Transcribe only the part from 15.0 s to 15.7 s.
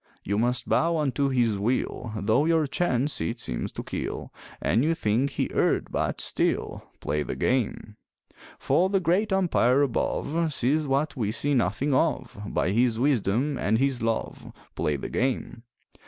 game!